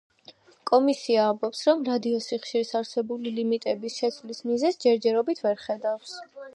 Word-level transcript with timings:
კომისია 0.69 1.25
ამბობს, 1.33 1.61
რომ 1.67 1.83
რადიოსიხშირის 1.91 2.73
არსებული 2.81 3.37
ლიმიტების 3.39 4.01
შეცვლის 4.03 4.45
მიზეზს 4.53 4.85
ჯერჯერობით 4.89 5.49
ვერ 5.49 5.67
ხედავს. 5.67 6.23